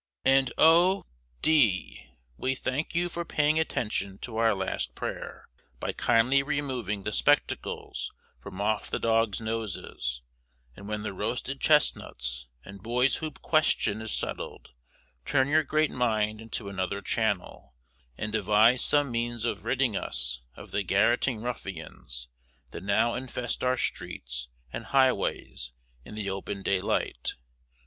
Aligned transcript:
And, 0.25 0.51
oh, 0.57 1.05
D, 1.43 2.07
we 2.35 2.55
thank 2.55 2.95
you 2.95 3.07
for 3.07 3.23
paying 3.23 3.59
attention 3.59 4.17
to 4.23 4.37
our 4.37 4.55
last 4.55 4.95
prayer, 4.95 5.47
by 5.79 5.91
kindly 5.91 6.41
removing 6.41 7.03
the 7.03 7.11
spectacles 7.11 8.11
from 8.41 8.59
off 8.59 8.89
the 8.89 8.97
dog's 8.97 9.39
noses, 9.39 10.23
and 10.75 10.87
when 10.87 11.03
the 11.03 11.13
roasted 11.13 11.59
chesnuts 11.61 12.47
and 12.65 12.81
boys 12.81 13.17
hoop 13.17 13.43
question 13.43 14.01
is 14.01 14.11
settled, 14.11 14.69
turn 15.23 15.47
your 15.49 15.61
great 15.61 15.91
mind 15.91 16.41
into 16.41 16.67
another 16.67 17.03
channel, 17.03 17.75
and 18.17 18.31
devise 18.33 18.83
some 18.83 19.11
means 19.11 19.45
of 19.45 19.65
ridding 19.65 19.95
us 19.95 20.41
of 20.55 20.71
the 20.71 20.81
garrotting 20.83 21.43
ruffians 21.43 22.27
that 22.71 22.81
now 22.81 23.13
infest 23.13 23.63
our 23.63 23.77
streets 23.77 24.49
and 24.73 24.85
highways 24.87 25.73
in 26.03 26.15
the 26.15 26.27
open 26.27 26.63
daylight. 26.63 27.35